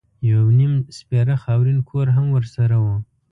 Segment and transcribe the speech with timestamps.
[0.29, 2.85] یو نیم سپېره خاورین کور هم ورسره و.